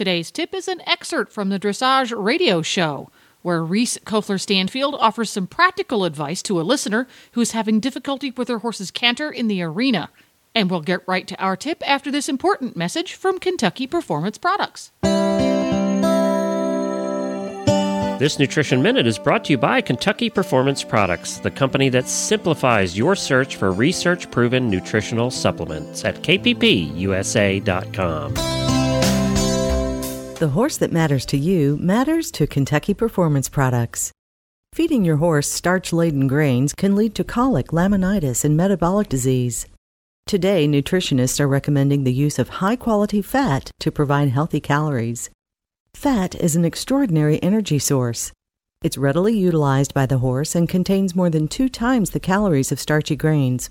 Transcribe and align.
Today's 0.00 0.30
tip 0.30 0.54
is 0.54 0.66
an 0.66 0.80
excerpt 0.86 1.30
from 1.30 1.50
the 1.50 1.60
Dressage 1.60 2.14
Radio 2.16 2.62
Show, 2.62 3.10
where 3.42 3.62
Reese 3.62 3.98
Koffler 3.98 4.40
Stanfield 4.40 4.94
offers 4.94 5.28
some 5.28 5.46
practical 5.46 6.06
advice 6.06 6.40
to 6.44 6.58
a 6.58 6.62
listener 6.62 7.06
who 7.32 7.42
is 7.42 7.50
having 7.52 7.80
difficulty 7.80 8.30
with 8.30 8.48
her 8.48 8.60
horse's 8.60 8.90
canter 8.90 9.30
in 9.30 9.46
the 9.46 9.60
arena. 9.60 10.08
And 10.54 10.70
we'll 10.70 10.80
get 10.80 11.06
right 11.06 11.26
to 11.28 11.38
our 11.38 11.54
tip 11.54 11.86
after 11.86 12.10
this 12.10 12.30
important 12.30 12.78
message 12.78 13.12
from 13.12 13.38
Kentucky 13.38 13.86
Performance 13.86 14.38
Products. 14.38 14.90
This 18.18 18.38
Nutrition 18.38 18.80
Minute 18.80 19.06
is 19.06 19.18
brought 19.18 19.44
to 19.44 19.52
you 19.52 19.58
by 19.58 19.82
Kentucky 19.82 20.30
Performance 20.30 20.82
Products, 20.82 21.36
the 21.40 21.50
company 21.50 21.90
that 21.90 22.08
simplifies 22.08 22.96
your 22.96 23.14
search 23.14 23.56
for 23.56 23.70
research 23.70 24.30
proven 24.30 24.70
nutritional 24.70 25.30
supplements 25.30 26.06
at 26.06 26.22
kppusa.com. 26.22 27.10
The 30.40 30.48
horse 30.48 30.78
that 30.78 30.90
matters 30.90 31.26
to 31.26 31.36
you 31.36 31.76
matters 31.82 32.30
to 32.30 32.46
Kentucky 32.46 32.94
Performance 32.94 33.50
Products. 33.50 34.10
Feeding 34.72 35.04
your 35.04 35.18
horse 35.18 35.46
starch 35.46 35.92
laden 35.92 36.28
grains 36.28 36.72
can 36.72 36.96
lead 36.96 37.14
to 37.16 37.24
colic, 37.24 37.72
laminitis, 37.72 38.42
and 38.42 38.56
metabolic 38.56 39.10
disease. 39.10 39.66
Today, 40.26 40.66
nutritionists 40.66 41.40
are 41.40 41.46
recommending 41.46 42.04
the 42.04 42.12
use 42.14 42.38
of 42.38 42.48
high 42.64 42.76
quality 42.76 43.20
fat 43.20 43.70
to 43.80 43.92
provide 43.92 44.30
healthy 44.30 44.60
calories. 44.60 45.28
Fat 45.92 46.34
is 46.36 46.56
an 46.56 46.64
extraordinary 46.64 47.38
energy 47.42 47.78
source. 47.78 48.32
It's 48.82 48.96
readily 48.96 49.38
utilized 49.38 49.92
by 49.92 50.06
the 50.06 50.20
horse 50.20 50.54
and 50.54 50.66
contains 50.66 51.14
more 51.14 51.28
than 51.28 51.48
two 51.48 51.68
times 51.68 52.12
the 52.12 52.18
calories 52.18 52.72
of 52.72 52.80
starchy 52.80 53.14
grains. 53.14 53.68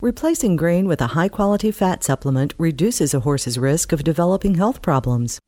Replacing 0.00 0.56
grain 0.56 0.88
with 0.88 1.02
a 1.02 1.08
high 1.08 1.28
quality 1.28 1.70
fat 1.70 2.02
supplement 2.02 2.54
reduces 2.56 3.12
a 3.12 3.20
horse's 3.20 3.58
risk 3.58 3.92
of 3.92 4.04
developing 4.04 4.54
health 4.54 4.80
problems. 4.80 5.38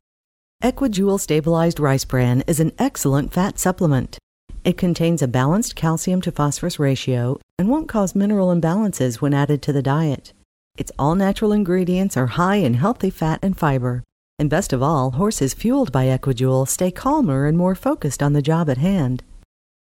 Equijewel 0.62 1.18
Stabilized 1.18 1.80
Rice 1.80 2.04
Bran 2.04 2.42
is 2.46 2.60
an 2.60 2.72
excellent 2.78 3.32
fat 3.32 3.58
supplement. 3.58 4.18
It 4.62 4.76
contains 4.76 5.22
a 5.22 5.28
balanced 5.28 5.74
calcium 5.74 6.20
to 6.20 6.30
phosphorus 6.30 6.78
ratio 6.78 7.40
and 7.58 7.70
won't 7.70 7.88
cause 7.88 8.14
mineral 8.14 8.54
imbalances 8.54 9.22
when 9.22 9.32
added 9.32 9.62
to 9.62 9.72
the 9.72 9.80
diet. 9.80 10.34
Its 10.76 10.92
all 10.98 11.14
natural 11.14 11.52
ingredients 11.52 12.14
are 12.14 12.26
high 12.26 12.56
in 12.56 12.74
healthy 12.74 13.08
fat 13.08 13.38
and 13.42 13.56
fiber. 13.56 14.04
And 14.38 14.50
best 14.50 14.74
of 14.74 14.82
all, 14.82 15.12
horses 15.12 15.54
fueled 15.54 15.92
by 15.92 16.04
Equijewel 16.04 16.68
stay 16.68 16.90
calmer 16.90 17.46
and 17.46 17.56
more 17.56 17.74
focused 17.74 18.22
on 18.22 18.34
the 18.34 18.42
job 18.42 18.68
at 18.68 18.76
hand. 18.76 19.22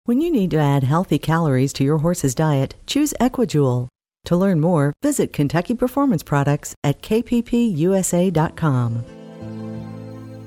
When 0.05 0.21
you 0.21 0.31
need 0.31 0.51
to 0.51 0.59
add 0.59 0.85
healthy 0.85 1.19
calories 1.19 1.73
to 1.73 1.83
your 1.83 1.97
horse's 1.97 2.35
diet, 2.35 2.75
choose 2.87 3.13
Equijewel. 3.19 3.89
To 4.25 4.37
learn 4.37 4.61
more, 4.61 4.93
visit 5.03 5.33
Kentucky 5.33 5.75
Performance 5.75 6.23
Products 6.23 6.73
at 6.85 7.01
kppusa.com. 7.01 8.33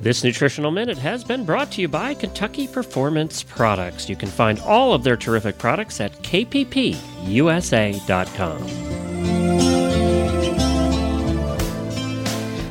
This 0.07 0.23
nutritional 0.23 0.71
minute 0.71 0.99
has 0.99 1.25
been 1.25 1.45
brought 1.45 1.73
to 1.73 1.81
you 1.81 1.89
by 1.89 2.15
Kentucky 2.15 2.69
Performance 2.69 3.43
Products. 3.43 4.09
You 4.09 4.15
can 4.15 4.29
find 4.29 4.61
all 4.61 4.95
of 4.95 5.03
their 5.03 5.17
terrific 5.17 5.59
products 5.59 6.01
at 6.01 6.13
kppusa.com. 6.23 6.97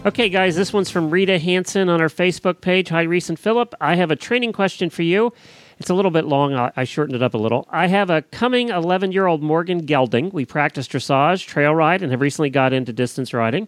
Okay, 0.06 0.30
guys, 0.30 0.56
this 0.56 0.72
one's 0.72 0.90
from 0.90 1.10
Rita 1.10 1.38
Hanson 1.38 1.90
on 1.90 2.00
our 2.00 2.08
Facebook 2.08 2.62
page. 2.62 2.88
Hi, 2.88 3.02
Reese 3.02 3.28
and 3.28 3.38
Philip. 3.38 3.76
I 3.82 3.96
have 3.96 4.12
a 4.12 4.16
training 4.16 4.54
question 4.54 4.90
for 4.90 5.02
you. 5.02 5.34
It's 5.78 5.90
a 5.90 5.94
little 5.94 6.12
bit 6.12 6.24
long. 6.24 6.54
I 6.54 6.86
shortened 6.86 7.18
it 7.18 7.22
up 7.22 7.34
a 7.34 7.38
little. 7.38 7.68
I 7.70 7.88
have 7.88 8.10
a 8.10 8.22
coming 8.22 8.70
11 8.70 9.12
year 9.12 9.28
old 9.28 9.44
Morgan 9.44 9.80
gelding. 9.80 10.30
We 10.30 10.46
practice 10.46 10.88
dressage, 10.88 11.46
trail 11.46 11.76
ride, 11.76 12.02
and 12.02 12.12
have 12.12 12.22
recently 12.22 12.50
got 12.50 12.72
into 12.72 12.94
distance 12.94 13.34
riding. 13.34 13.68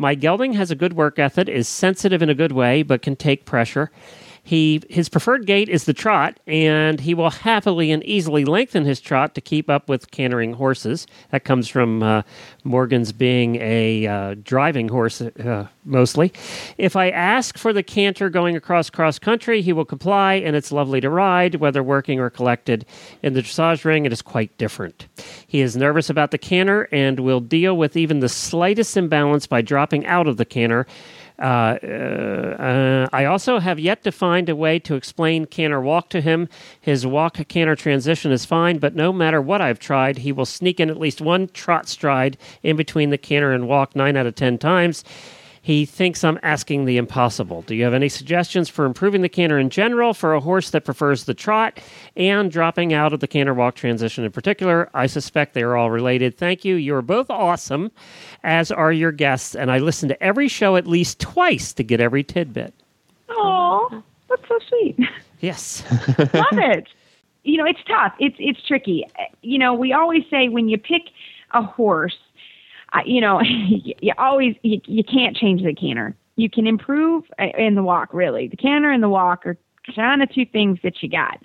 My 0.00 0.14
gelding 0.14 0.54
has 0.54 0.70
a 0.70 0.74
good 0.74 0.94
work 0.94 1.18
ethic, 1.18 1.46
is 1.46 1.68
sensitive 1.68 2.22
in 2.22 2.30
a 2.30 2.34
good 2.34 2.52
way, 2.52 2.82
but 2.82 3.02
can 3.02 3.16
take 3.16 3.44
pressure. 3.44 3.90
He 4.42 4.82
his 4.88 5.08
preferred 5.08 5.46
gait 5.46 5.68
is 5.68 5.84
the 5.84 5.92
trot, 5.92 6.40
and 6.46 7.00
he 7.00 7.14
will 7.14 7.30
happily 7.30 7.90
and 7.90 8.02
easily 8.04 8.44
lengthen 8.44 8.84
his 8.84 9.00
trot 9.00 9.34
to 9.34 9.40
keep 9.40 9.68
up 9.68 9.88
with 9.88 10.10
cantering 10.10 10.54
horses. 10.54 11.06
That 11.30 11.44
comes 11.44 11.68
from 11.68 12.02
uh, 12.02 12.22
Morgan's 12.64 13.12
being 13.12 13.56
a 13.56 14.06
uh, 14.06 14.34
driving 14.42 14.88
horse 14.88 15.20
uh, 15.20 15.68
mostly. 15.84 16.32
If 16.78 16.96
I 16.96 17.10
ask 17.10 17.58
for 17.58 17.72
the 17.72 17.82
canter 17.82 18.30
going 18.30 18.56
across 18.56 18.90
cross 18.90 19.18
country, 19.18 19.62
he 19.62 19.72
will 19.72 19.84
comply, 19.84 20.34
and 20.34 20.56
it's 20.56 20.72
lovely 20.72 21.00
to 21.00 21.10
ride, 21.10 21.56
whether 21.56 21.82
working 21.82 22.18
or 22.20 22.30
collected. 22.30 22.86
In 23.22 23.34
the 23.34 23.42
dressage 23.42 23.84
ring, 23.84 24.06
it 24.06 24.12
is 24.12 24.22
quite 24.22 24.56
different. 24.58 25.06
He 25.46 25.60
is 25.60 25.76
nervous 25.76 26.10
about 26.10 26.30
the 26.30 26.38
canter 26.38 26.88
and 26.92 27.20
will 27.20 27.40
deal 27.40 27.76
with 27.76 27.96
even 27.96 28.20
the 28.20 28.28
slightest 28.28 28.96
imbalance 28.96 29.46
by 29.46 29.62
dropping 29.62 30.06
out 30.06 30.26
of 30.26 30.36
the 30.36 30.44
canter 30.44 30.86
uh, 31.40 31.44
uh, 31.44 33.08
I 33.12 33.24
also 33.24 33.58
have 33.58 33.78
yet 33.78 34.02
to 34.04 34.12
find 34.12 34.48
a 34.48 34.56
way 34.56 34.78
to 34.80 34.94
explain 34.94 35.46
canter 35.46 35.80
walk 35.80 36.10
to 36.10 36.20
him. 36.20 36.48
His 36.80 37.06
walk 37.06 37.36
canter 37.48 37.76
transition 37.76 38.30
is 38.30 38.44
fine, 38.44 38.78
but 38.78 38.94
no 38.94 39.12
matter 39.12 39.40
what 39.40 39.60
I've 39.60 39.78
tried, 39.78 40.18
he 40.18 40.32
will 40.32 40.46
sneak 40.46 40.80
in 40.80 40.90
at 40.90 40.98
least 40.98 41.20
one 41.20 41.48
trot 41.48 41.88
stride 41.88 42.36
in 42.62 42.76
between 42.76 43.10
the 43.10 43.18
canter 43.18 43.52
and 43.52 43.66
walk 43.66 43.96
nine 43.96 44.16
out 44.16 44.26
of 44.26 44.34
ten 44.34 44.58
times. 44.58 45.02
He 45.62 45.84
thinks 45.84 46.24
I'm 46.24 46.38
asking 46.42 46.86
the 46.86 46.96
impossible. 46.96 47.62
Do 47.62 47.74
you 47.74 47.84
have 47.84 47.92
any 47.92 48.08
suggestions 48.08 48.70
for 48.70 48.86
improving 48.86 49.20
the 49.20 49.28
canter 49.28 49.58
in 49.58 49.68
general 49.68 50.14
for 50.14 50.32
a 50.32 50.40
horse 50.40 50.70
that 50.70 50.86
prefers 50.86 51.24
the 51.24 51.34
trot 51.34 51.78
and 52.16 52.50
dropping 52.50 52.94
out 52.94 53.12
of 53.12 53.20
the 53.20 53.28
canter 53.28 53.52
walk 53.52 53.74
transition 53.74 54.24
in 54.24 54.32
particular? 54.32 54.88
I 54.94 55.06
suspect 55.06 55.52
they 55.52 55.62
are 55.62 55.76
all 55.76 55.90
related. 55.90 56.38
Thank 56.38 56.64
you. 56.64 56.76
You're 56.76 57.02
both 57.02 57.28
awesome, 57.28 57.92
as 58.42 58.72
are 58.72 58.90
your 58.92 59.12
guests, 59.12 59.54
and 59.54 59.70
I 59.70 59.78
listen 59.78 60.08
to 60.08 60.22
every 60.22 60.48
show 60.48 60.76
at 60.76 60.86
least 60.86 61.20
twice 61.20 61.74
to 61.74 61.82
get 61.82 62.00
every 62.00 62.24
tidbit. 62.24 62.72
Oh, 63.28 64.02
that's 64.28 64.48
so 64.48 64.58
sweet. 64.66 64.98
Yes. 65.40 65.82
Love 66.18 66.46
it. 66.52 66.86
You 67.44 67.58
know, 67.58 67.64
it's 67.66 67.82
tough. 67.86 68.14
It's 68.18 68.36
it's 68.38 68.66
tricky. 68.66 69.06
You 69.42 69.58
know, 69.58 69.72
we 69.72 69.92
always 69.92 70.24
say 70.30 70.48
when 70.48 70.68
you 70.68 70.76
pick 70.78 71.02
a 71.52 71.62
horse 71.62 72.18
I, 72.92 73.02
you 73.04 73.20
know, 73.20 73.40
you 73.42 74.12
always 74.18 74.56
you, 74.62 74.80
you 74.84 75.04
can't 75.04 75.36
change 75.36 75.62
the 75.62 75.74
canter. 75.74 76.14
You 76.36 76.48
can 76.48 76.66
improve 76.66 77.24
uh, 77.38 77.46
in 77.58 77.74
the 77.74 77.82
walk, 77.82 78.12
really. 78.12 78.48
The 78.48 78.56
canter 78.56 78.90
and 78.90 79.02
the 79.02 79.08
walk 79.08 79.46
are 79.46 79.56
kind 79.94 80.22
of 80.22 80.32
two 80.32 80.46
things 80.46 80.78
that 80.82 81.02
you 81.02 81.08
got. 81.08 81.38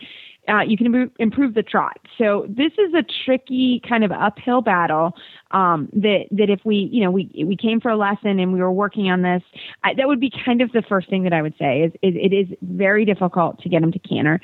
Uh, 0.47 0.61
you 0.61 0.77
can 0.77 0.85
improve, 0.85 1.11
improve 1.17 1.53
the 1.55 1.63
trot. 1.63 1.97
So 2.19 2.45
this 2.47 2.71
is 2.73 2.93
a 2.93 3.03
tricky 3.25 3.81
kind 3.87 4.03
of 4.03 4.11
uphill 4.11 4.61
battle. 4.61 5.15
Um, 5.51 5.89
that 5.93 6.25
that 6.31 6.49
if 6.49 6.59
we 6.63 6.89
you 6.91 7.03
know 7.03 7.11
we 7.11 7.29
we 7.45 7.57
came 7.57 7.81
for 7.81 7.89
a 7.89 7.97
lesson 7.97 8.39
and 8.39 8.53
we 8.53 8.59
were 8.59 8.71
working 8.71 9.09
on 9.09 9.21
this, 9.21 9.41
I, 9.83 9.93
that 9.95 10.07
would 10.07 10.19
be 10.19 10.31
kind 10.45 10.61
of 10.61 10.71
the 10.71 10.83
first 10.87 11.09
thing 11.09 11.23
that 11.23 11.33
I 11.33 11.41
would 11.41 11.55
say 11.57 11.81
is, 11.81 11.91
is 12.03 12.13
it 12.15 12.33
is 12.33 12.47
very 12.61 13.05
difficult 13.05 13.59
to 13.61 13.69
get 13.69 13.81
him 13.81 13.91
to 13.91 13.99
canter. 13.99 14.39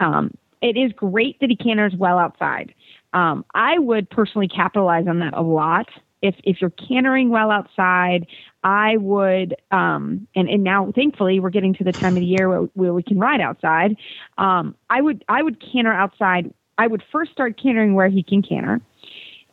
Um, 0.00 0.32
it 0.60 0.76
is 0.76 0.92
great 0.92 1.38
that 1.40 1.50
he 1.50 1.56
canters 1.56 1.92
well 1.96 2.18
outside. 2.18 2.74
Um, 3.12 3.44
I 3.54 3.78
would 3.78 4.10
personally 4.10 4.48
capitalize 4.48 5.06
on 5.06 5.20
that 5.20 5.34
a 5.34 5.42
lot 5.42 5.86
if 6.24 6.34
if 6.44 6.60
you're 6.60 6.70
cantering 6.70 7.28
well 7.28 7.50
outside, 7.50 8.26
I 8.64 8.96
would 8.96 9.54
um 9.70 10.26
and 10.34 10.48
and 10.48 10.64
now 10.64 10.90
thankfully 10.94 11.38
we're 11.38 11.50
getting 11.50 11.74
to 11.74 11.84
the 11.84 11.92
time 11.92 12.16
of 12.16 12.20
the 12.20 12.26
year 12.26 12.48
where, 12.48 12.60
where 12.74 12.94
we 12.94 13.02
can 13.02 13.18
ride 13.18 13.40
outside. 13.40 13.96
Um 14.38 14.74
I 14.88 15.00
would 15.00 15.24
I 15.28 15.42
would 15.42 15.62
canter 15.72 15.92
outside. 15.92 16.52
I 16.78 16.86
would 16.86 17.02
first 17.12 17.30
start 17.32 17.60
cantering 17.62 17.94
where 17.94 18.08
he 18.08 18.22
can 18.22 18.42
canter. 18.42 18.80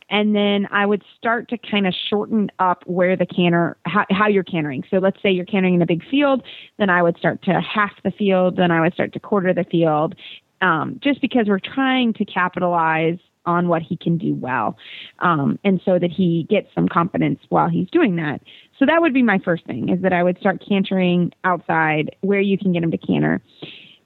And 0.10 0.36
then 0.36 0.68
I 0.72 0.86
would 0.86 1.04
start 1.18 1.48
to 1.50 1.58
kind 1.58 1.88
of 1.88 1.94
shorten 2.10 2.52
up 2.60 2.84
where 2.86 3.16
the 3.16 3.26
canter, 3.26 3.78
how, 3.86 4.06
how 4.10 4.28
you're 4.28 4.44
cantering. 4.44 4.84
So 4.90 4.98
let's 4.98 5.22
say 5.24 5.32
you're 5.32 5.46
cantering 5.46 5.76
in 5.76 5.82
a 5.82 5.86
big 5.86 6.04
field, 6.10 6.44
then 6.78 6.90
I 6.90 7.02
would 7.02 7.18
start 7.18 7.42
to 7.44 7.62
half 7.62 7.94
the 8.04 8.12
field, 8.12 8.58
then 8.58 8.72
I 8.72 8.82
would 8.82 8.94
start 8.94 9.14
to 9.14 9.22
quarter 9.22 9.54
the 9.54 9.64
field, 9.64 10.16
um, 10.60 11.00
just 11.02 11.22
because 11.22 11.48
we're 11.48 11.60
trying 11.60 12.12
to 12.16 12.26
capitalize 12.26 13.20
on 13.46 13.68
what 13.68 13.82
he 13.82 13.98
can 13.98 14.18
do 14.18 14.34
well, 14.36 14.78
um, 15.20 15.60
and 15.64 15.82
so 15.84 15.98
that 16.00 16.12
he 16.12 16.46
gets 16.50 16.68
some 16.74 16.88
confidence 16.88 17.40
while 17.50 17.70
he's 17.70 17.90
doing 17.90 18.16
that. 18.18 18.42
So 18.78 18.86
that 18.86 19.02
would 19.02 19.14
be 19.14 19.24
my 19.24 19.40
first 19.40 19.66
thing: 19.66 19.90
is 19.90 20.02
that 20.02 20.14
I 20.14 20.24
would 20.24 20.38
start 20.40 20.64
cantering 20.68 21.32
outside 21.44 22.16
where 22.22 22.42
you 22.42 22.58
can 22.58 22.74
get 22.74 22.84
him 22.84 22.92
to 22.92 22.98
canter. 22.98 23.42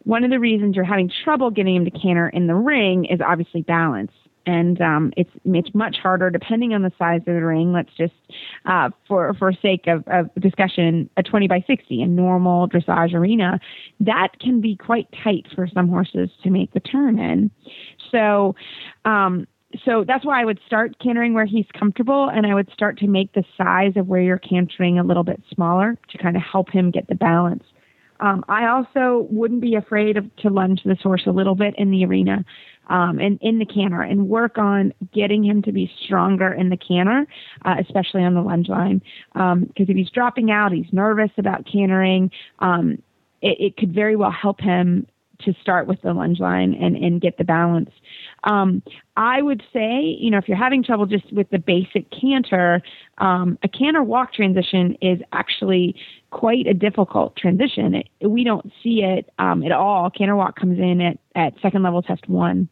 One 0.03 0.23
of 0.23 0.29
the 0.29 0.39
reasons 0.39 0.75
you're 0.75 0.85
having 0.85 1.11
trouble 1.23 1.49
getting 1.49 1.75
him 1.75 1.85
to 1.85 1.91
canter 1.91 2.29
in 2.29 2.47
the 2.47 2.55
ring 2.55 3.05
is 3.05 3.19
obviously 3.25 3.63
balance. 3.63 4.11
And 4.45 4.79
um, 4.81 5.13
it's 5.17 5.29
it's 5.45 5.73
much 5.73 5.97
harder 6.01 6.29
depending 6.29 6.73
on 6.73 6.81
the 6.81 6.91
size 6.97 7.21
of 7.21 7.33
the 7.33 7.45
ring. 7.45 7.73
Let's 7.73 7.93
just, 7.97 8.13
uh, 8.65 8.89
for 9.07 9.33
for 9.35 9.51
sake 9.53 9.87
of, 9.87 10.03
of 10.07 10.29
discussion, 10.39 11.09
a 11.17 11.23
20 11.23 11.47
by 11.47 11.63
60, 11.65 12.01
a 12.01 12.07
normal 12.07 12.67
dressage 12.69 13.13
arena, 13.13 13.59
that 13.99 14.29
can 14.39 14.61
be 14.61 14.75
quite 14.75 15.07
tight 15.23 15.47
for 15.55 15.67
some 15.67 15.87
horses 15.87 16.29
to 16.43 16.49
make 16.49 16.73
the 16.73 16.79
turn 16.79 17.19
in. 17.19 17.51
So, 18.11 18.55
um, 19.05 19.47
so 19.83 20.03
that's 20.07 20.25
why 20.25 20.41
I 20.41 20.45
would 20.45 20.59
start 20.65 20.97
cantering 20.99 21.33
where 21.33 21.45
he's 21.45 21.65
comfortable, 21.77 22.29
and 22.29 22.45
I 22.45 22.53
would 22.53 22.71
start 22.71 22.97
to 22.99 23.07
make 23.07 23.33
the 23.33 23.43
size 23.57 23.93
of 23.95 24.07
where 24.07 24.21
you're 24.21 24.37
cantering 24.37 24.99
a 24.99 25.03
little 25.03 25.23
bit 25.23 25.41
smaller 25.53 25.97
to 26.09 26.17
kind 26.17 26.35
of 26.35 26.41
help 26.41 26.69
him 26.69 26.91
get 26.91 27.07
the 27.07 27.15
balance. 27.15 27.63
Um, 28.19 28.45
I 28.47 28.67
also 28.67 29.27
wouldn't 29.29 29.61
be 29.61 29.75
afraid 29.75 30.17
of, 30.17 30.33
to 30.37 30.49
lunge 30.49 30.81
this 30.85 31.01
horse 31.01 31.23
a 31.25 31.31
little 31.31 31.55
bit 31.55 31.75
in 31.77 31.91
the 31.91 32.05
arena 32.05 32.45
um, 32.87 33.19
and 33.19 33.39
in 33.41 33.59
the 33.59 33.65
canter 33.65 34.01
and 34.01 34.29
work 34.29 34.57
on 34.57 34.93
getting 35.13 35.43
him 35.43 35.61
to 35.63 35.71
be 35.71 35.91
stronger 36.03 36.53
in 36.53 36.69
the 36.69 36.77
canter, 36.77 37.25
uh, 37.63 37.75
especially 37.79 38.23
on 38.23 38.33
the 38.33 38.41
lunge 38.41 38.69
line. 38.69 39.01
Because 39.33 39.53
um, 39.53 39.69
if 39.77 39.95
he's 39.95 40.09
dropping 40.09 40.51
out, 40.51 40.71
he's 40.71 40.91
nervous 40.91 41.31
about 41.37 41.65
cantering. 41.71 42.31
Um, 42.59 43.01
it, 43.41 43.57
it 43.59 43.77
could 43.77 43.93
very 43.93 44.15
well 44.15 44.31
help 44.31 44.59
him 44.59 45.07
to 45.41 45.53
start 45.61 45.87
with 45.87 46.01
the 46.01 46.13
lunge 46.13 46.39
line 46.39 46.73
and, 46.73 46.95
and 46.95 47.21
get 47.21 47.37
the 47.37 47.43
balance. 47.43 47.89
Um, 48.43 48.81
I 49.17 49.41
would 49.41 49.63
say, 49.73 50.01
you 50.19 50.29
know, 50.31 50.37
if 50.37 50.47
you're 50.47 50.57
having 50.57 50.83
trouble 50.83 51.05
just 51.05 51.31
with 51.33 51.49
the 51.49 51.59
basic 51.59 52.09
canter, 52.11 52.81
um, 53.17 53.57
a 53.63 53.67
canter 53.67 54.03
walk 54.03 54.33
transition 54.33 54.97
is 55.01 55.19
actually 55.33 55.95
quite 56.31 56.67
a 56.67 56.73
difficult 56.73 57.35
transition. 57.35 57.95
It, 57.95 58.27
we 58.27 58.43
don't 58.43 58.71
see 58.83 59.03
it 59.03 59.29
um, 59.39 59.63
at 59.63 59.71
all. 59.71 60.09
Canter 60.09 60.35
walk 60.35 60.59
comes 60.59 60.79
in 60.79 61.01
at, 61.01 61.17
at 61.35 61.53
second 61.61 61.83
level 61.83 62.01
test 62.01 62.27
one. 62.29 62.69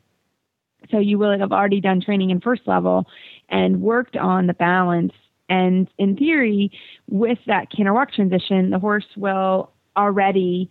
So 0.91 0.99
you 0.99 1.17
will 1.17 1.37
have 1.37 1.51
already 1.51 1.81
done 1.81 2.01
training 2.01 2.29
in 2.29 2.41
first 2.41 2.63
level 2.67 3.05
and 3.49 3.81
worked 3.81 4.15
on 4.15 4.47
the 4.47 4.53
balance. 4.53 5.13
And 5.49 5.87
in 5.97 6.15
theory, 6.15 6.71
with 7.09 7.39
that 7.47 7.71
canter 7.71 7.93
walk 7.93 8.13
transition, 8.13 8.69
the 8.69 8.79
horse 8.79 9.05
will 9.15 9.71
already 9.97 10.69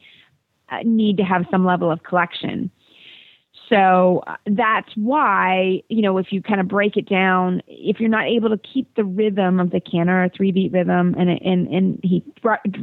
uh, 0.71 0.79
need 0.85 1.17
to 1.19 1.23
have 1.23 1.45
some 1.51 1.65
level 1.65 1.91
of 1.91 2.03
collection. 2.03 2.71
So 3.69 4.23
uh, 4.27 4.37
that's 4.47 4.91
why, 4.97 5.83
you 5.89 6.03
know, 6.03 6.19
if 6.19 6.27
you 6.31 6.43
kind 6.43 6.61
of 6.61 6.69
break 6.69 6.97
it 6.97 7.09
down, 7.09 7.63
if 7.67 8.01
you're 8.01 8.09
not 8.11 8.27
able 8.27 8.51
to 8.51 8.59
keep 8.59 8.95
the 8.97 9.05
rhythm 9.05 9.61
of 9.61 9.71
the 9.71 9.81
canter, 9.81 10.25
a 10.25 10.29
three 10.29 10.53
beat 10.53 10.73
rhythm, 10.73 11.15
and 11.19 11.31
and 11.31 11.69
and 11.69 12.01
he 12.03 12.23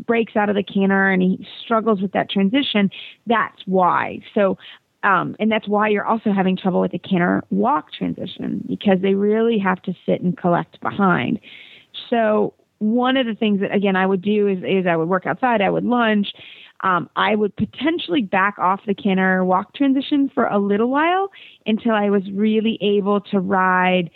breaks 0.07 0.35
out 0.35 0.49
of 0.49 0.55
the 0.55 0.63
canter 0.63 1.09
and 1.09 1.21
he 1.21 1.47
struggles 1.63 2.01
with 2.01 2.11
that 2.13 2.29
transition, 2.29 2.89
that's 3.27 3.61
why. 3.65 4.19
So 4.33 4.57
um, 5.03 5.35
and 5.39 5.51
that's 5.51 5.67
why 5.67 5.87
you're 5.87 6.05
also 6.05 6.31
having 6.31 6.57
trouble 6.57 6.81
with 6.81 6.91
the 6.91 6.99
canter 6.99 7.43
walk 7.49 7.91
transition 7.93 8.63
because 8.67 8.99
they 9.01 9.13
really 9.13 9.57
have 9.57 9.81
to 9.83 9.93
sit 10.05 10.21
and 10.21 10.37
collect 10.37 10.79
behind. 10.81 11.39
So 12.09 12.53
one 12.79 13.17
of 13.17 13.25
the 13.25 13.35
things 13.35 13.61
that 13.61 13.73
again 13.73 13.95
I 13.95 14.05
would 14.05 14.21
do 14.21 14.47
is, 14.47 14.59
is 14.59 14.87
I 14.87 14.95
would 14.95 15.09
work 15.09 15.25
outside, 15.25 15.61
I 15.61 15.69
would 15.69 15.85
lunge, 15.85 16.33
um, 16.81 17.09
I 17.15 17.35
would 17.35 17.55
potentially 17.55 18.21
back 18.21 18.57
off 18.57 18.81
the 18.85 18.93
canter 18.93 19.43
walk 19.43 19.73
transition 19.73 20.29
for 20.33 20.45
a 20.45 20.57
little 20.57 20.89
while 20.89 21.29
until 21.65 21.91
I 21.91 22.09
was 22.09 22.23
really 22.33 22.77
able 22.81 23.21
to 23.21 23.39
ride 23.39 24.09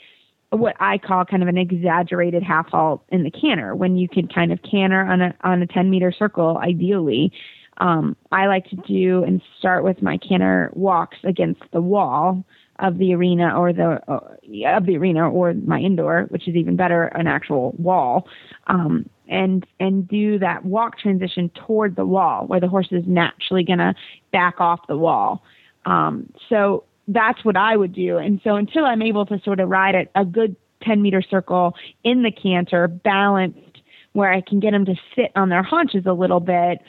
what 0.50 0.76
I 0.80 0.98
call 0.98 1.26
kind 1.26 1.42
of 1.42 1.50
an 1.50 1.58
exaggerated 1.58 2.44
half 2.44 2.68
halt 2.68 3.04
in 3.10 3.24
the 3.24 3.32
canter 3.32 3.76
when 3.76 3.98
you 3.98 4.08
can 4.08 4.28
kind 4.28 4.52
of 4.52 4.60
canter 4.62 5.02
on 5.02 5.22
a 5.22 5.34
on 5.44 5.62
a 5.62 5.68
10 5.68 5.90
meter 5.90 6.12
circle 6.12 6.58
ideally 6.58 7.32
um, 7.78 8.16
I 8.32 8.48
like 8.48 8.70
to 8.70 8.76
do 8.76 9.24
and 9.24 9.42
start 9.58 9.84
with 9.84 10.02
my 10.02 10.18
canter 10.18 10.72
walks 10.74 11.18
against 11.24 11.62
the 11.72 11.82
wall 11.82 12.44
of 12.80 12.98
the 12.98 13.14
arena 13.14 13.58
or 13.58 13.72
the 13.72 14.00
uh, 14.08 14.76
of 14.76 14.86
the 14.86 14.98
arena 14.98 15.30
or 15.30 15.54
my 15.54 15.80
indoor, 15.80 16.26
which 16.30 16.48
is 16.48 16.56
even 16.56 16.76
better, 16.76 17.06
an 17.06 17.28
actual 17.28 17.74
wall, 17.78 18.28
um, 18.68 19.10
and 19.28 19.66
and 19.80 20.08
do 20.08 20.40
that 20.40 20.66
walk 20.66 20.98
transition 20.98 21.50
toward 21.66 21.96
the 21.96 22.06
wall 22.06 22.46
where 22.48 22.60
the 22.60 22.68
horse 22.68 22.88
is 22.92 23.04
naturally 23.08 23.64
going 23.64 23.80
to 23.80 23.94
back 24.32 24.60
off 24.60 24.80
the 24.88 24.98
wall. 24.98 25.44
Um, 25.86 26.32
so 26.50 26.84
that's 27.08 27.44
what 27.44 27.58
I 27.58 27.76
would 27.76 27.94
do. 27.94 28.18
And 28.18 28.40
so 28.44 28.56
until 28.56 28.86
I'm 28.86 29.02
able 29.02 29.26
to 29.28 29.40
sort 29.44 29.60
of 29.60 29.70
ride 29.70 29.96
a, 29.96 30.22
a 30.22 30.26
good 30.26 30.56
10 30.84 31.02
meter 31.02 31.22
circle 31.22 31.76
in 32.04 32.24
the 32.24 32.32
canter, 32.32 32.88
balanced, 32.88 33.82
where 34.14 34.32
I 34.32 34.42
can 34.42 34.60
get 34.60 34.72
them 34.72 34.86
to 34.86 34.96
sit 35.16 35.32
on 35.36 35.50
their 35.50 35.64
haunches 35.64 36.06
a 36.06 36.14
little 36.14 36.40
bit 36.40 36.80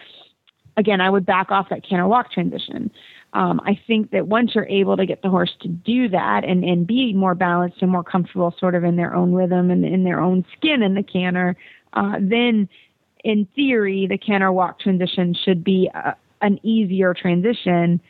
again, 0.76 1.00
I 1.00 1.10
would 1.10 1.26
back 1.26 1.50
off 1.50 1.68
that 1.70 1.86
canter 1.88 2.06
walk 2.06 2.32
transition. 2.32 2.90
Um, 3.32 3.60
I 3.64 3.78
think 3.86 4.10
that 4.12 4.28
once 4.28 4.54
you're 4.54 4.66
able 4.68 4.96
to 4.96 5.06
get 5.06 5.22
the 5.22 5.28
horse 5.28 5.52
to 5.62 5.68
do 5.68 6.08
that 6.10 6.44
and, 6.44 6.64
and 6.64 6.86
be 6.86 7.12
more 7.12 7.34
balanced 7.34 7.82
and 7.82 7.90
more 7.90 8.04
comfortable 8.04 8.54
sort 8.58 8.74
of 8.74 8.84
in 8.84 8.96
their 8.96 9.14
own 9.14 9.34
rhythm 9.34 9.70
and 9.70 9.84
in 9.84 10.04
their 10.04 10.20
own 10.20 10.44
skin 10.56 10.82
in 10.82 10.94
the 10.94 11.02
canter, 11.02 11.56
uh, 11.94 12.14
then 12.20 12.68
in 13.24 13.48
theory, 13.56 14.06
the 14.08 14.18
canter 14.18 14.52
walk 14.52 14.78
transition 14.78 15.34
should 15.34 15.64
be 15.64 15.90
a, 15.94 16.14
an 16.42 16.60
easier 16.64 17.14
transition. 17.14 18.00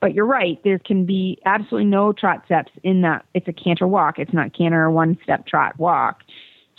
But 0.00 0.14
you're 0.14 0.26
right, 0.26 0.60
there 0.62 0.78
can 0.78 1.06
be 1.06 1.38
absolutely 1.44 1.86
no 1.86 2.12
trot 2.12 2.42
steps 2.44 2.70
in 2.84 3.00
that. 3.02 3.24
It's 3.34 3.48
a 3.48 3.52
canter 3.52 3.88
walk. 3.88 4.20
It's 4.20 4.32
not 4.32 4.56
canter 4.56 4.88
one 4.90 5.18
step 5.24 5.46
trot 5.46 5.76
walk. 5.78 6.22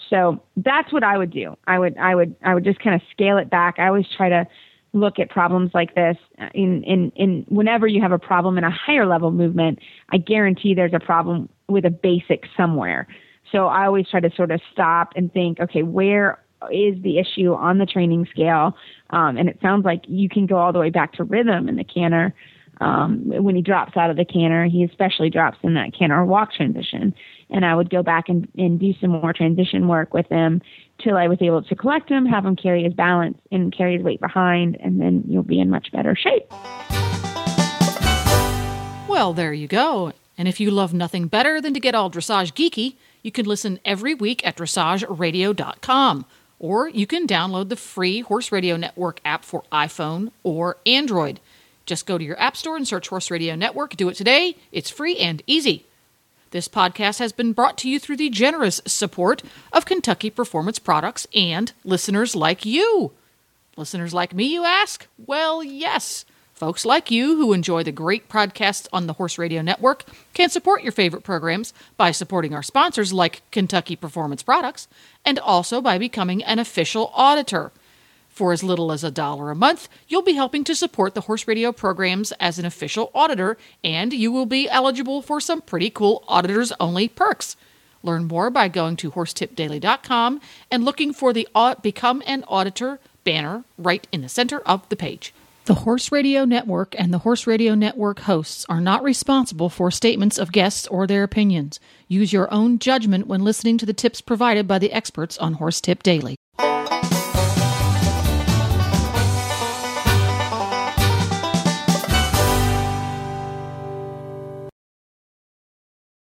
So 0.10 0.42
that's 0.56 0.94
what 0.94 1.04
I 1.04 1.18
would 1.18 1.32
do. 1.32 1.58
I 1.68 1.78
would 1.78 1.98
I 1.98 2.16
would 2.16 2.36
I 2.44 2.54
would 2.54 2.64
just 2.64 2.80
kind 2.80 2.96
of 2.96 3.02
scale 3.12 3.38
it 3.38 3.50
back. 3.50 3.76
I 3.78 3.88
always 3.88 4.08
try 4.16 4.30
to 4.30 4.48
look 4.94 5.20
at 5.20 5.30
problems 5.30 5.72
like 5.74 5.96
this 5.96 6.18
in, 6.54 6.84
in, 6.84 7.12
in 7.16 7.46
whenever 7.48 7.88
you 7.88 8.02
have 8.02 8.12
a 8.12 8.20
problem 8.20 8.58
in 8.58 8.64
a 8.64 8.72
higher 8.72 9.06
level 9.06 9.32
movement, 9.32 9.80
I 10.12 10.18
guarantee 10.18 10.74
there's 10.74 10.94
a 10.94 11.00
problem 11.00 11.50
with 11.68 11.86
a 11.86 11.90
basic 11.90 12.46
somewhere. 12.58 13.08
So 13.52 13.68
I 13.68 13.86
always 13.86 14.08
try 14.10 14.20
to 14.20 14.32
sort 14.36 14.52
of 14.52 14.62
stop 14.72 15.14
and 15.16 15.32
think, 15.32 15.60
okay, 15.60 15.84
where 15.84 16.40
is 16.72 17.02
the 17.04 17.20
issue 17.20 17.54
on 17.54 17.78
the 17.78 17.86
training 17.86 18.28
scale? 18.30 18.76
Um, 19.12 19.38
and 19.38 19.48
it 19.48 19.60
sounds 19.62 19.86
like 19.86 20.02
you 20.08 20.28
can 20.28 20.46
go 20.46 20.58
all 20.58 20.74
the 20.74 20.80
way 20.80 20.90
back 20.90 21.14
to 21.14 21.24
rhythm 21.24 21.70
in 21.70 21.76
the 21.76 21.84
canter. 21.84 22.34
Um, 22.80 23.24
when 23.26 23.56
he 23.56 23.62
drops 23.62 23.98
out 23.98 24.10
of 24.10 24.16
the 24.16 24.26
canter, 24.26 24.66
he 24.66 24.84
especially 24.84 25.30
drops 25.30 25.58
in 25.64 25.74
that 25.74 25.94
canter 25.98 26.24
walk 26.24 26.54
transition. 26.54 27.14
And 27.50 27.66
I 27.66 27.76
would 27.76 27.90
go 27.90 28.04
back 28.04 28.30
and, 28.30 28.48
and 28.58 28.80
do 28.80 28.94
some 29.02 29.10
more 29.10 29.34
transition 29.34 29.88
work 29.88 30.14
with 30.14 30.28
him 30.28 30.62
till 31.04 31.18
I 31.18 31.28
was 31.28 31.42
able 31.42 31.62
to 31.64 31.76
collect 31.76 32.10
him, 32.10 32.26
have 32.26 32.46
him 32.46 32.56
carry 32.56 32.84
his 32.84 32.94
balance 32.94 33.38
and 33.52 33.76
carry 33.76 33.96
his 33.96 34.04
weight 34.04 34.22
behind, 34.22 34.78
and 34.80 35.02
then 35.02 35.24
you'll 35.28 35.44
be 35.44 35.60
in 35.60 35.70
much 35.70 35.92
better 35.92 36.16
shape. 36.16 36.52
Well, 39.10 39.34
there 39.34 39.54
you 39.54 39.68
go. 39.68 40.14
And 40.38 40.48
if 40.48 40.60
you 40.60 40.72
love 40.72 40.94
nothing 40.94 41.28
better 41.28 41.60
than 41.60 41.74
to 41.74 41.80
get 41.80 41.96
all 41.96 42.10
dressage 42.10 42.54
geeky, 42.54 42.96
you 43.24 43.32
can 43.32 43.46
listen 43.46 43.80
every 43.84 44.14
week 44.14 44.46
at 44.48 44.56
dressageradio.com. 44.56 46.26
Or 46.60 46.90
you 46.90 47.08
can 47.08 47.26
download 47.28 47.70
the 47.70 47.76
free 47.76 48.22
Horse 48.22 48.52
Radio 48.52 48.78
Network 48.78 49.20
app 49.26 49.44
for 49.44 49.64
iPhone 49.72 50.32
or 50.44 50.78
Android. 50.86 51.40
Just 51.90 52.06
go 52.06 52.20
to 52.20 52.24
your 52.24 52.40
App 52.40 52.56
Store 52.56 52.78
and 52.78 52.88
search 52.88 53.08
Horse 53.08 53.32
Radio 53.32 53.56
Network. 53.56 53.96
Do 53.96 54.10
it 54.10 54.14
today. 54.14 54.56
It's 54.72 54.92
free 54.92 55.18
and 55.18 55.42
easy. 55.48 55.88
This 56.52 56.68
podcast 56.68 57.18
has 57.18 57.32
been 57.32 57.52
brought 57.52 57.80
to 57.80 57.90
you 57.90 57.98
through 57.98 58.18
the 58.18 58.30
generous 58.30 58.80
support 58.86 59.42
of 59.74 59.88
Kentucky 59.88 60.30
Performance 60.30 60.78
Products 60.78 61.26
and 61.34 61.74
listeners 61.84 62.36
like 62.36 62.64
you. 62.64 63.12
Listeners 63.76 64.14
like 64.14 64.36
me, 64.36 64.54
you 64.54 64.66
ask? 64.66 65.08
Well, 65.18 65.64
yes. 65.64 66.26
Folks 66.54 66.86
like 66.86 67.10
you 67.10 67.38
who 67.38 67.54
enjoy 67.54 67.82
the 67.82 67.92
great 67.92 68.30
podcasts 68.30 68.88
on 68.94 69.08
the 69.08 69.14
Horse 69.14 69.40
Radio 69.40 69.64
Network 69.64 70.04
can 70.36 70.52
support 70.52 70.84
your 70.84 70.92
favorite 70.92 71.24
programs 71.24 71.74
by 71.98 72.12
supporting 72.12 72.54
our 72.54 72.62
sponsors 72.62 73.12
like 73.12 73.42
Kentucky 73.50 73.96
Performance 73.96 74.44
Products 74.44 74.88
and 75.26 75.40
also 75.40 75.82
by 75.82 75.98
becoming 75.98 76.44
an 76.44 76.60
official 76.60 77.12
auditor. 77.16 77.72
For 78.30 78.54
as 78.54 78.64
little 78.64 78.92
as 78.92 79.04
a 79.04 79.12
dollar 79.12 79.52
a 79.52 79.56
month, 79.56 79.90
you'll 80.08 80.22
be 80.22 80.34
helping 80.34 80.64
to 80.64 80.76
support 80.76 81.14
the 81.14 81.22
Horse 81.22 81.48
Radio 81.48 81.74
programs 81.74 82.32
as 82.40 82.58
an 82.58 82.66
official 82.66 83.12
auditor, 83.14 83.58
and 83.84 84.14
you 84.14 84.32
will 84.32 84.46
be 84.46 84.70
eligible 84.70 85.22
for 85.22 85.42
some 85.42 85.62
pretty 85.62 85.90
cool 85.90 86.24
auditors 86.28 86.72
only 86.80 87.10
perks. 87.10 87.58
Learn 88.02 88.26
more 88.26 88.50
by 88.50 88.70
going 88.70 88.96
to 88.98 89.12
horsetipdaily.com 89.12 90.40
and 90.72 90.86
looking 90.86 91.12
for 91.12 91.34
the 91.34 91.50
Become 91.82 92.24
an 92.26 92.46
Auditor 92.48 93.00
banner 93.26 93.66
right 93.78 94.08
in 94.12 94.22
the 94.22 94.30
center 94.30 94.60
of 94.60 94.88
the 94.88 94.96
page. 94.96 95.34
The 95.66 95.76
Horse 95.76 96.12
Radio 96.12 96.46
Network 96.46 96.96
and 96.98 97.14
the 97.14 97.20
Horse 97.20 97.46
Radio 97.46 97.76
Network 97.76 98.22
hosts 98.22 98.66
are 98.70 98.82
not 98.82 99.04
responsible 99.04 99.70
for 99.70 99.92
statements 99.92 100.40
of 100.40 100.52
guests 100.52 100.88
or 100.88 101.06
their 101.06 101.24
opinions. 101.24 101.80
Use 102.08 102.34
your 102.34 102.52
own 102.52 102.80
judgment 102.80 103.28
when 103.28 103.44
listening 103.44 103.78
to 103.78 103.86
the 103.86 103.94
tips 103.94 104.22
provided 104.22 104.68
by 104.68 104.80
the 104.80 104.92
experts 104.92 105.38
on 105.38 105.54
Horse 105.54 105.80
Tip 105.80 106.02
Daily. 106.02 106.39